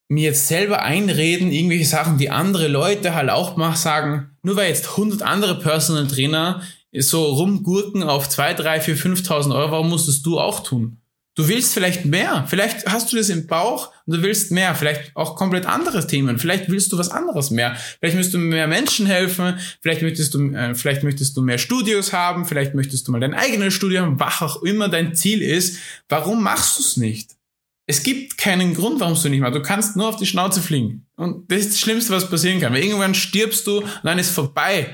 [0.07, 4.69] mir jetzt selber einreden, irgendwelche Sachen, die andere Leute halt auch machen, sagen, nur weil
[4.69, 6.61] jetzt 100 andere Personal Trainer
[6.93, 11.01] so rumgurken auf 2, 3, 4, 5.000 Euro, warum musstest du auch tun?
[11.35, 12.45] Du willst vielleicht mehr.
[12.47, 14.73] Vielleicht hast du das im Bauch und du willst mehr.
[14.73, 16.39] Vielleicht auch komplett andere Themen.
[16.39, 17.75] Vielleicht willst du was anderes mehr.
[17.99, 19.59] Vielleicht möchtest du mehr Menschen helfen.
[19.81, 22.45] Vielleicht möchtest du, äh, vielleicht möchtest du mehr Studios haben.
[22.45, 24.17] Vielleicht möchtest du mal dein eigenes Studio haben.
[24.17, 25.77] Was auch immer dein Ziel ist.
[26.07, 27.31] Warum machst du es nicht?
[27.85, 29.55] Es gibt keinen Grund, warum du nicht machst.
[29.55, 31.05] Du kannst nur auf die Schnauze fliegen.
[31.17, 32.73] Und das ist das Schlimmste, was passieren kann.
[32.73, 34.93] Weil irgendwann stirbst du und dann ist vorbei.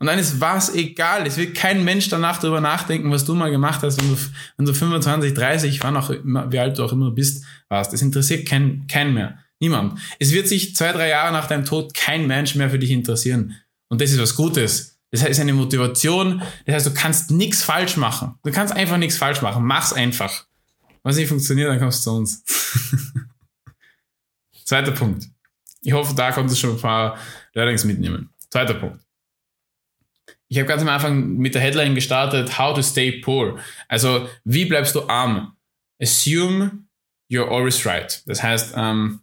[0.00, 1.26] Und dann ist was egal.
[1.26, 4.16] Es wird kein Mensch danach darüber nachdenken, was du mal gemacht hast, wenn du,
[4.56, 7.92] wenn du 25, 30, wann auch immer, wie alt du auch immer bist, warst.
[7.92, 9.38] Das interessiert kein, kein mehr.
[9.60, 10.00] Niemand.
[10.18, 13.56] Es wird sich zwei, drei Jahre nach deinem Tod kein Mensch mehr für dich interessieren.
[13.88, 14.98] Und das ist was Gutes.
[15.10, 16.42] Das heißt, eine Motivation.
[16.64, 18.36] Das heißt, du kannst nichts falsch machen.
[18.42, 19.64] Du kannst einfach nichts falsch machen.
[19.66, 20.46] Mach's einfach.
[21.02, 22.42] Was nicht funktioniert, dann kommst du zu uns.
[24.64, 25.26] Zweiter Punkt.
[25.82, 27.18] Ich hoffe, da konntest du schon ein paar
[27.52, 28.30] Learnings mitnehmen.
[28.48, 28.98] Zweiter Punkt.
[30.50, 33.60] Ich habe ganz am Anfang mit der Headline gestartet, How to Stay Poor.
[33.86, 35.52] Also, wie bleibst du arm?
[36.02, 36.72] Assume
[37.30, 38.20] you're always right.
[38.26, 39.20] Das heißt, ähm,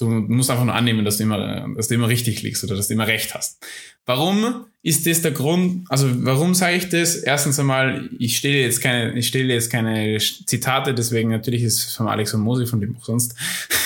[0.00, 2.88] du musst einfach nur annehmen, dass du, immer, dass du immer richtig liegst oder dass
[2.88, 3.64] du immer recht hast.
[4.04, 5.86] Warum ist das der Grund?
[5.88, 7.14] Also, warum sage ich das?
[7.14, 11.94] Erstens einmal, ich stelle jetzt keine, ich stelle jetzt keine Zitate, deswegen natürlich ist es
[11.94, 13.36] von Alex von Mosi, von dem auch sonst.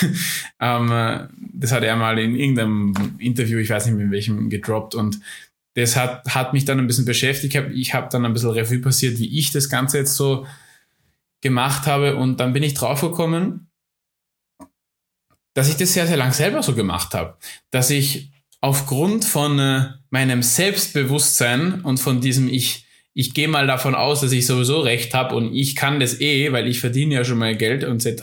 [0.59, 5.19] ähm, das hat er mal in irgendeinem Interview, ich weiß nicht in welchem, gedroppt und
[5.75, 7.55] das hat, hat mich dann ein bisschen beschäftigt.
[7.73, 10.45] Ich habe dann ein bisschen Revue passiert, wie ich das Ganze jetzt so
[11.41, 12.15] gemacht habe.
[12.15, 13.69] Und dann bin ich draufgekommen,
[15.53, 17.37] dass ich das sehr, sehr lang selber so gemacht habe.
[17.71, 23.95] Dass ich aufgrund von äh, meinem Selbstbewusstsein und von diesem ich, ich gehe mal davon
[23.95, 27.23] aus, dass ich sowieso recht habe und ich kann das eh, weil ich verdiene ja
[27.23, 28.21] schon mal Geld etc.,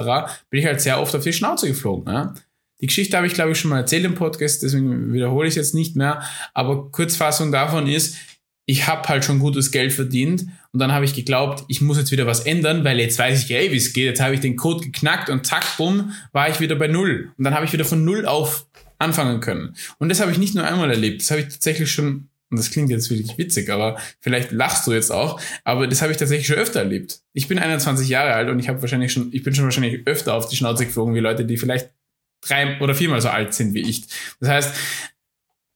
[0.51, 2.13] bin ich halt sehr oft auf die Schnauze geflogen.
[2.13, 2.35] Ja?
[2.81, 5.57] Die Geschichte habe ich, glaube ich, schon mal erzählt im Podcast, deswegen wiederhole ich es
[5.57, 6.23] jetzt nicht mehr.
[6.53, 8.17] Aber Kurzfassung davon ist,
[8.67, 12.11] ich habe halt schon gutes Geld verdient und dann habe ich geglaubt, ich muss jetzt
[12.11, 14.57] wieder was ändern, weil jetzt weiß ich, hey, wie es geht, jetzt habe ich den
[14.57, 17.31] Code geknackt und zack, bumm, war ich wieder bei Null.
[17.39, 18.67] Und dann habe ich wieder von Null auf
[18.99, 19.77] anfangen können.
[19.99, 22.71] Und das habe ich nicht nur einmal erlebt, das habe ich tatsächlich schon, und das
[22.71, 26.47] klingt jetzt wirklich witzig, aber vielleicht lachst du jetzt auch, aber das habe ich tatsächlich
[26.47, 27.21] schon öfter erlebt.
[27.35, 30.35] Ich bin 21 Jahre alt und ich habe wahrscheinlich schon, ich bin schon wahrscheinlich öfter
[30.35, 31.91] auf die Schnauze geflogen wie Leute, die vielleicht
[32.47, 34.07] drei oder viermal so alt sind wie ich.
[34.41, 34.77] Das heißt,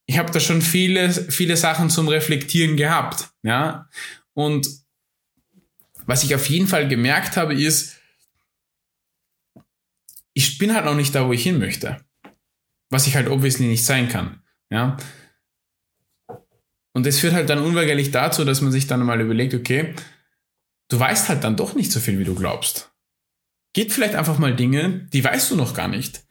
[0.06, 3.30] ich habe da schon viele, viele Sachen zum Reflektieren gehabt.
[3.42, 3.88] Ja?
[4.34, 4.68] Und
[6.06, 7.96] was ich auf jeden Fall gemerkt habe, ist,
[10.32, 12.04] ich bin halt noch nicht da, wo ich hin möchte.
[12.88, 14.42] Was ich halt obviously nicht sein kann.
[14.70, 14.96] Ja?
[16.92, 19.94] Und das führt halt dann unweigerlich dazu, dass man sich dann mal überlegt, okay,
[20.88, 22.92] du weißt halt dann doch nicht so viel, wie du glaubst.
[23.72, 26.24] Geht vielleicht einfach mal Dinge, die weißt du noch gar nicht.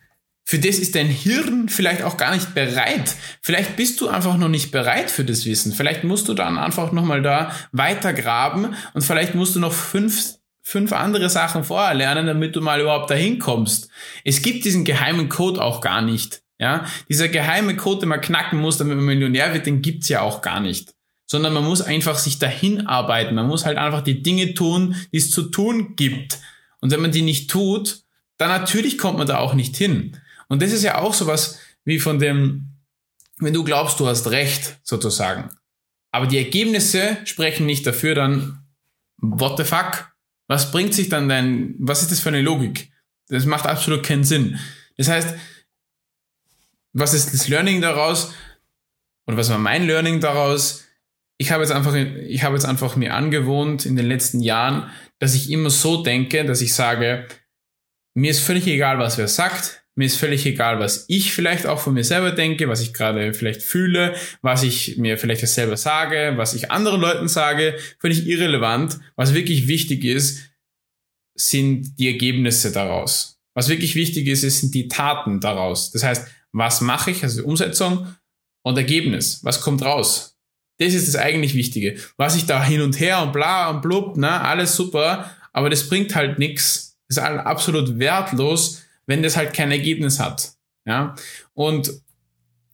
[0.50, 3.16] Für das ist dein Hirn vielleicht auch gar nicht bereit.
[3.40, 5.74] Vielleicht bist du einfach noch nicht bereit für das Wissen.
[5.74, 10.40] Vielleicht musst du dann einfach nochmal da weiter graben und vielleicht musst du noch fünf,
[10.64, 13.92] fünf andere Sachen vorher lernen, damit du mal überhaupt dahin kommst.
[14.24, 16.42] Es gibt diesen geheimen Code auch gar nicht.
[16.58, 20.22] Ja, dieser geheime Code, den man knacken muss, damit man Millionär wird, den gibt's ja
[20.22, 20.96] auch gar nicht.
[21.28, 23.36] Sondern man muss einfach sich dahin arbeiten.
[23.36, 26.40] Man muss halt einfach die Dinge tun, die es zu tun gibt.
[26.82, 28.00] Und wenn man die nicht tut,
[28.40, 30.18] dann natürlich kommt man da auch nicht hin.
[30.50, 32.76] Und das ist ja auch sowas wie von dem,
[33.38, 35.50] wenn du glaubst, du hast recht, sozusagen.
[36.12, 38.68] Aber die Ergebnisse sprechen nicht dafür, dann,
[39.18, 40.12] what the fuck?
[40.48, 42.92] Was bringt sich dann dein, was ist das für eine Logik?
[43.28, 44.60] Das macht absolut keinen Sinn.
[44.98, 45.36] Das heißt,
[46.94, 48.34] was ist das Learning daraus?
[49.28, 50.86] Oder was war mein Learning daraus?
[51.38, 55.36] Ich habe jetzt einfach, ich habe jetzt einfach mir angewohnt in den letzten Jahren, dass
[55.36, 57.28] ich immer so denke, dass ich sage,
[58.16, 59.84] mir ist völlig egal, was wer sagt.
[60.00, 63.34] Mir ist völlig egal, was ich vielleicht auch von mir selber denke, was ich gerade
[63.34, 68.98] vielleicht fühle, was ich mir vielleicht selber sage, was ich anderen Leuten sage, völlig irrelevant.
[69.18, 70.40] Was wirklich wichtig ist,
[71.36, 73.42] sind die Ergebnisse daraus.
[73.54, 75.92] Was wirklich wichtig ist, sind die Taten daraus.
[75.92, 78.08] Das heißt, was mache ich, also Umsetzung
[78.64, 79.44] und Ergebnis.
[79.44, 80.38] Was kommt raus?
[80.78, 81.98] Das ist das eigentlich Wichtige.
[82.16, 85.90] Was ich da hin und her und bla und blub, na, alles super, aber das
[85.90, 86.98] bringt halt nichts.
[87.10, 90.54] Das ist absolut wertlos, wenn das halt kein Ergebnis hat.
[90.86, 91.16] Ja.
[91.56, 91.92] Und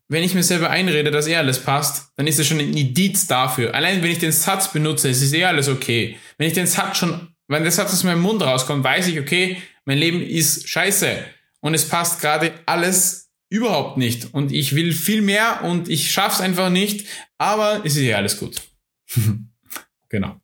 [0.10, 3.26] wenn ich mir selber einrede, dass eh alles passt, dann ist es schon ein Indiz
[3.26, 3.74] dafür.
[3.74, 6.18] Allein wenn ich den Satz benutze, es ist eh alles okay.
[6.38, 9.62] Wenn ich den Satz schon, wenn der Satz aus meinem Mund rauskommt, weiß ich, okay,
[9.86, 11.24] mein Leben ist scheiße.
[11.62, 14.34] Und es passt gerade alles überhaupt nicht.
[14.34, 18.38] Und ich will viel mehr und ich schaff's einfach nicht, aber es ist eh alles
[18.38, 18.62] gut.
[20.10, 20.42] genau.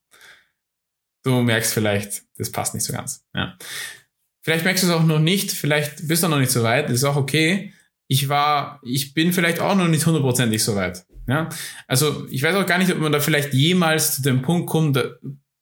[1.23, 3.25] Du merkst vielleicht, das passt nicht so ganz.
[3.35, 3.57] Ja.
[4.41, 6.95] Vielleicht merkst du es auch noch nicht, vielleicht bist du noch nicht so weit, das
[6.95, 7.73] ist auch okay.
[8.07, 11.05] Ich war, ich bin vielleicht auch noch nicht hundertprozentig so weit.
[11.27, 11.49] Ja?
[11.87, 14.97] Also ich weiß auch gar nicht, ob man da vielleicht jemals zu dem Punkt kommt,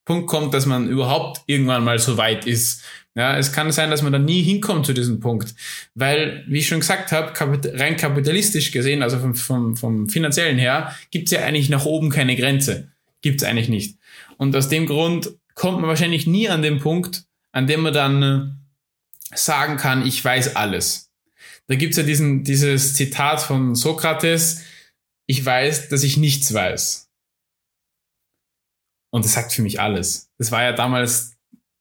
[0.09, 2.83] Punkt kommt, dass man überhaupt irgendwann mal so weit ist.
[3.13, 5.53] Ja, es kann sein, dass man da nie hinkommt zu diesem Punkt,
[5.93, 7.31] weil, wie ich schon gesagt habe,
[7.73, 12.09] rein kapitalistisch gesehen, also vom, vom, vom finanziellen her, gibt es ja eigentlich nach oben
[12.09, 12.91] keine Grenze.
[13.21, 13.99] Gibt es eigentlich nicht.
[14.37, 18.58] Und aus dem Grund kommt man wahrscheinlich nie an den Punkt, an dem man dann
[19.33, 21.11] sagen kann, ich weiß alles.
[21.67, 24.63] Da gibt's ja diesen, dieses Zitat von Sokrates,
[25.27, 27.09] ich weiß, dass ich nichts weiß.
[29.11, 30.31] Und das sagt für mich alles.
[30.37, 31.35] Das war ja damals,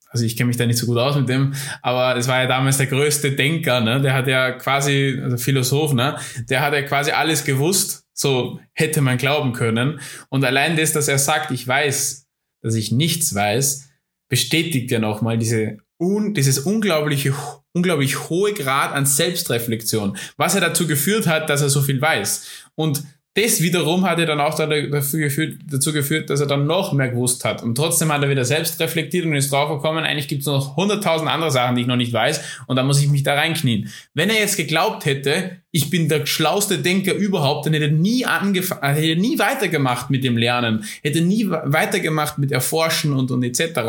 [0.07, 2.47] also ich kenne mich da nicht so gut aus mit dem, aber es war ja
[2.47, 4.01] damals der größte Denker, ne?
[4.01, 6.19] Der hat ja quasi, also Philosoph, ne?
[6.49, 9.99] Der hat ja quasi alles gewusst, so hätte man glauben können.
[10.29, 12.27] Und allein das, dass er sagt, ich weiß,
[12.61, 13.89] dass ich nichts weiß,
[14.27, 17.33] bestätigt ja nochmal diese un, dieses unglaubliche,
[17.73, 22.47] unglaublich hohe Grad an Selbstreflexion, was er dazu geführt hat, dass er so viel weiß.
[22.75, 23.03] Und
[23.41, 27.09] das wiederum hat er dann auch dafür geführt, dazu geführt, dass er dann noch mehr
[27.09, 27.63] gewusst hat.
[27.63, 31.29] Und trotzdem hat er wieder selbst reflektiert und ist draufgekommen, eigentlich gibt es noch hunderttausend
[31.29, 33.89] andere Sachen, die ich noch nicht weiß und da muss ich mich da reinknien.
[34.13, 38.25] Wenn er jetzt geglaubt hätte, ich bin der schlauste Denker überhaupt, dann hätte er nie
[38.25, 43.43] angefangen, äh, hätte nie weitergemacht mit dem Lernen, hätte nie weitergemacht mit Erforschen und, und
[43.43, 43.79] etc.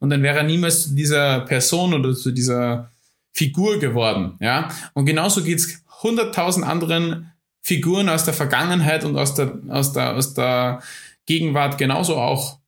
[0.00, 2.90] Und dann wäre er niemals zu dieser Person oder zu dieser
[3.32, 4.34] Figur geworden.
[4.40, 4.68] Ja?
[4.94, 7.30] Und genauso geht's hunderttausend anderen
[7.68, 10.82] Figuren aus der Vergangenheit und aus der, aus der, aus der
[11.26, 12.58] Gegenwart genauso auch.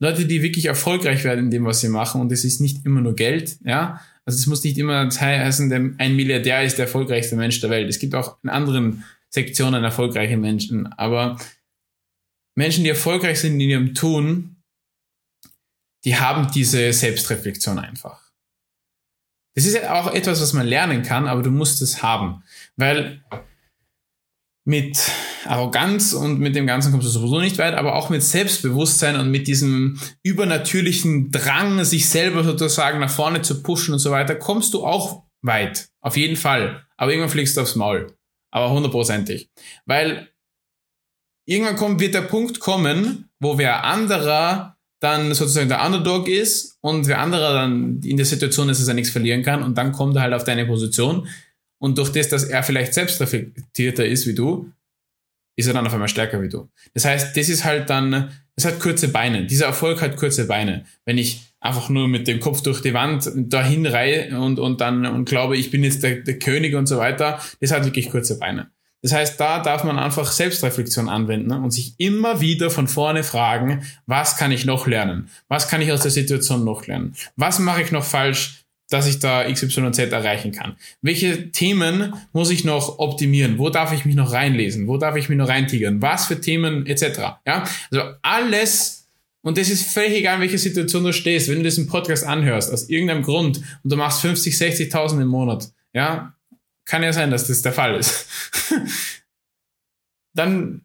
[0.00, 2.20] Leute, die wirklich erfolgreich werden in dem, was sie machen.
[2.20, 4.00] Und es ist nicht immer nur Geld, ja.
[4.24, 7.88] Also es muss nicht immer heißen, ein Milliardär ist der erfolgreichste Mensch der Welt.
[7.88, 10.92] Es gibt auch in anderen Sektionen erfolgreiche Menschen.
[10.94, 11.38] Aber
[12.56, 14.56] Menschen, die erfolgreich sind in ihrem Tun,
[16.04, 18.30] die haben diese Selbstreflexion einfach.
[19.54, 22.42] Das ist ja auch etwas, was man lernen kann, aber du musst es haben.
[22.76, 23.22] Weil
[24.70, 25.10] mit
[25.46, 29.28] Arroganz und mit dem Ganzen kommst du sowieso nicht weit, aber auch mit Selbstbewusstsein und
[29.28, 34.72] mit diesem übernatürlichen Drang, sich selber sozusagen nach vorne zu pushen und so weiter, kommst
[34.72, 35.88] du auch weit.
[36.00, 36.86] Auf jeden Fall.
[36.96, 38.16] Aber irgendwann fliegst du aufs Maul.
[38.52, 39.50] Aber hundertprozentig.
[39.86, 40.28] Weil
[41.46, 47.08] irgendwann kommt, wird der Punkt kommen, wo wer anderer dann sozusagen der Underdog ist und
[47.08, 50.14] wer anderer dann in der Situation ist, dass er nichts verlieren kann und dann kommt
[50.14, 51.26] er halt auf deine Position
[51.80, 54.70] und durch das, dass er vielleicht selbst reflektierter ist wie du,
[55.56, 56.68] ist er dann auf einmal stärker wie du.
[56.94, 59.46] Das heißt, das ist halt dann, das hat kurze Beine.
[59.46, 60.84] Dieser Erfolg hat kurze Beine.
[61.04, 65.06] Wenn ich einfach nur mit dem Kopf durch die Wand dahin reihe und, und dann
[65.06, 68.38] und glaube, ich bin jetzt der, der König und so weiter, das hat wirklich kurze
[68.38, 68.70] Beine.
[69.02, 73.82] Das heißt, da darf man einfach Selbstreflexion anwenden und sich immer wieder von vorne fragen,
[74.06, 75.30] was kann ich noch lernen?
[75.48, 77.14] Was kann ich aus der Situation noch lernen?
[77.36, 78.59] Was mache ich noch falsch?
[78.90, 80.76] Dass ich da XYZ erreichen kann.
[81.00, 83.58] Welche Themen muss ich noch optimieren?
[83.58, 84.86] Wo darf ich mich noch reinlesen?
[84.86, 86.02] Wo darf ich mich noch reintigern?
[86.02, 87.20] Was für Themen etc.
[87.46, 89.00] Ja, also alles
[89.42, 91.48] und das ist völlig egal, in welcher Situation du stehst.
[91.48, 95.70] Wenn du diesen Podcast anhörst, aus irgendeinem Grund und du machst 50, 60.000 im Monat,
[95.92, 96.34] ja,
[96.84, 98.28] kann ja sein, dass das der Fall ist.
[100.34, 100.82] dann,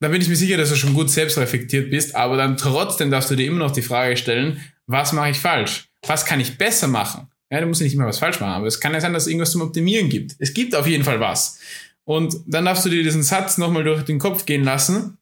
[0.00, 3.10] dann bin ich mir sicher, dass du schon gut selbst reflektiert bist, aber dann trotzdem
[3.10, 5.87] darfst du dir immer noch die Frage stellen, was mache ich falsch?
[6.06, 7.28] Was kann ich besser machen?
[7.50, 9.28] Ja, du musst nicht immer was falsch machen, aber es kann ja sein, dass es
[9.28, 10.36] irgendwas zum Optimieren gibt.
[10.38, 11.58] Es gibt auf jeden Fall was.
[12.04, 15.18] Und dann darfst du dir diesen Satz nochmal durch den Kopf gehen lassen.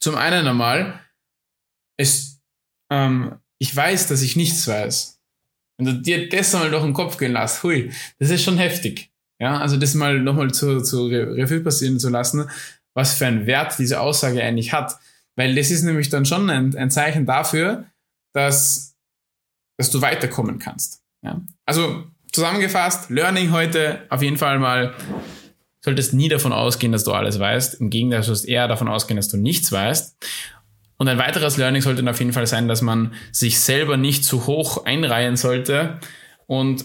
[0.00, 1.00] Zum einen einmal,
[1.96, 2.40] es,
[2.90, 5.20] ähm, ich weiß, dass ich nichts weiß.
[5.78, 9.10] Wenn du dir das mal durch den Kopf gehen lässt, hui, das ist schon heftig.
[9.40, 12.50] Ja, also das mal nochmal zu, zu Revue passieren zu lassen,
[12.94, 14.98] was für einen Wert diese Aussage eigentlich hat.
[15.36, 17.84] Weil das ist nämlich dann schon ein, ein Zeichen dafür,
[18.34, 18.96] dass
[19.78, 21.02] dass du weiterkommen kannst.
[21.22, 21.40] Ja?
[21.64, 24.94] Also zusammengefasst, Learning heute auf jeden Fall mal,
[25.80, 27.80] solltest nie davon ausgehen, dass du alles weißt.
[27.80, 30.16] Im Gegenteil, solltest eher davon ausgehen, dass du nichts weißt.
[30.98, 34.46] Und ein weiteres Learning sollte auf jeden Fall sein, dass man sich selber nicht zu
[34.46, 36.00] hoch einreihen sollte
[36.46, 36.84] und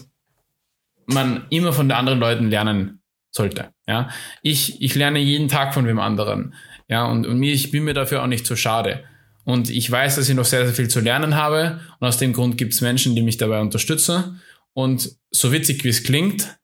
[1.06, 3.02] man immer von den anderen Leuten lernen
[3.32, 3.70] sollte.
[3.86, 4.08] Ja,
[4.40, 6.54] ich, ich lerne jeden Tag von wem anderen.
[6.88, 9.04] Ja, und, und mir, ich bin mir dafür auch nicht zu schade.
[9.44, 11.80] Und ich weiß, dass ich noch sehr, sehr viel zu lernen habe.
[12.00, 14.40] Und aus dem Grund gibt es Menschen, die mich dabei unterstützen.
[14.72, 16.58] Und so witzig wie es klingt,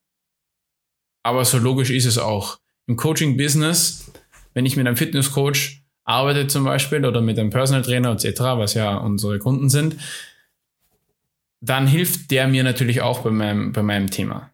[1.22, 2.58] aber so logisch ist es auch.
[2.86, 4.10] Im Coaching-Business,
[4.54, 8.74] wenn ich mit einem Fitnesscoach arbeite zum Beispiel oder mit einem Personal Trainer etc., was
[8.74, 9.96] ja unsere Kunden sind,
[11.60, 14.49] dann hilft der mir natürlich auch bei meinem, bei meinem Thema.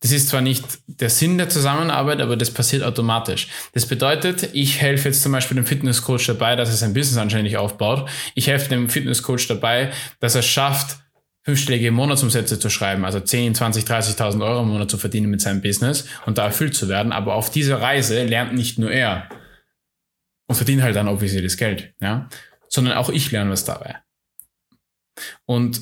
[0.00, 3.48] Das ist zwar nicht der Sinn der Zusammenarbeit, aber das passiert automatisch.
[3.72, 7.56] Das bedeutet, ich helfe jetzt zum Beispiel dem Fitnesscoach dabei, dass er sein Business anständig
[7.56, 8.08] aufbaut.
[8.34, 10.98] Ich helfe dem Fitnesscoach dabei, dass er schafft,
[11.42, 15.62] fünfstellige Monatsumsätze zu schreiben, also 10, 20, 30.000 Euro im Monat zu verdienen mit seinem
[15.62, 17.10] Business und da erfüllt zu werden.
[17.10, 19.28] Aber auf dieser Reise lernt nicht nur er
[20.46, 22.28] und verdient halt dann obviously das Geld, ja,
[22.68, 23.96] sondern auch ich lerne was dabei.
[25.46, 25.80] Und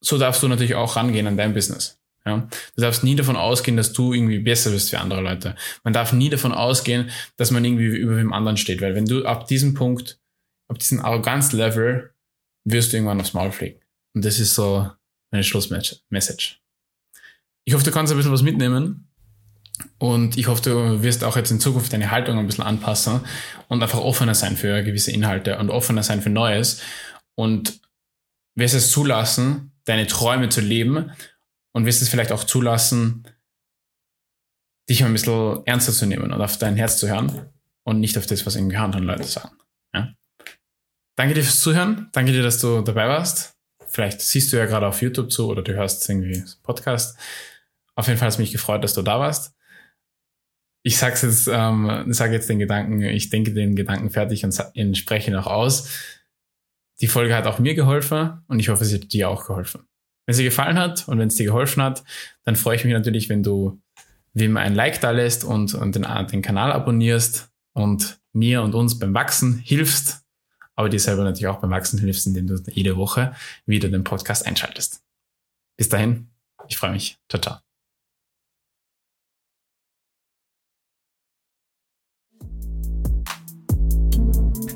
[0.00, 1.97] so darfst du natürlich auch rangehen an dein Business.
[2.28, 2.48] Ja?
[2.76, 5.56] Du darfst nie davon ausgehen, dass du irgendwie besser bist für andere Leute.
[5.84, 9.24] Man darf nie davon ausgehen, dass man irgendwie über dem anderen steht, weil wenn du
[9.24, 10.20] ab diesem Punkt,
[10.68, 12.12] ab diesem Arroganz-Level,
[12.64, 13.80] wirst du irgendwann aufs Maul fliegen.
[14.14, 14.90] Und das ist so
[15.30, 16.58] meine Schlussmessage.
[17.64, 19.08] Ich hoffe, du kannst ein bisschen was mitnehmen.
[19.98, 23.20] Und ich hoffe, du wirst auch jetzt in Zukunft deine Haltung ein bisschen anpassen
[23.68, 26.80] und einfach offener sein für gewisse Inhalte und offener sein für Neues.
[27.34, 27.80] Und
[28.56, 31.12] wirst es zulassen, deine Träume zu leben
[31.78, 33.22] und wirst es vielleicht auch zulassen,
[34.90, 37.50] dich ein bisschen ernster zu nehmen und auf dein Herz zu hören
[37.84, 39.56] und nicht auf das, was irgendwie andere Leute sagen.
[39.94, 40.12] Ja?
[41.14, 42.08] Danke dir fürs Zuhören.
[42.10, 43.54] Danke dir, dass du dabei warst.
[43.86, 47.16] Vielleicht siehst du ja gerade auf YouTube zu oder du hörst irgendwie Podcast.
[47.94, 49.54] Auf jeden Fall hat es mich gefreut, dass du da warst.
[50.82, 55.30] Ich sag's jetzt, ähm, sage jetzt den Gedanken, ich denke den Gedanken fertig und, spreche
[55.30, 55.88] noch aus.
[57.00, 59.87] Die Folge hat auch mir geholfen und ich hoffe, sie hat dir auch geholfen.
[60.28, 62.04] Wenn sie gefallen hat und wenn es dir geholfen hat,
[62.44, 63.80] dann freue ich mich natürlich, wenn du
[64.34, 68.74] wie immer ein Like da lässt und, und den, den Kanal abonnierst und mir und
[68.74, 70.20] uns beim Wachsen hilfst,
[70.76, 74.46] aber dir selber natürlich auch beim Wachsen hilfst, indem du jede Woche wieder den Podcast
[74.46, 75.02] einschaltest.
[75.78, 76.28] Bis dahin,
[76.68, 77.16] ich freue mich.
[77.30, 77.67] Ciao, ciao.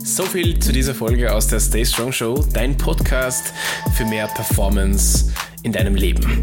[0.05, 3.53] So viel zu dieser Folge aus der Stay Strong Show, dein Podcast
[3.97, 6.43] für mehr Performance in deinem Leben.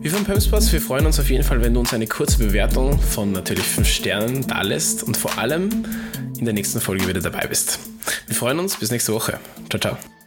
[0.00, 3.00] Wir von Pumspots, wir freuen uns auf jeden Fall, wenn du uns eine kurze Bewertung
[3.00, 5.86] von natürlich 5 Sternen da lässt und vor allem
[6.38, 7.78] in der nächsten Folge wieder dabei bist.
[8.26, 9.40] Wir freuen uns, bis nächste Woche.
[9.68, 10.17] Ciao, ciao.